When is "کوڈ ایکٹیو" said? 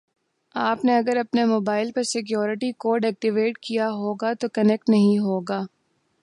2.77-3.33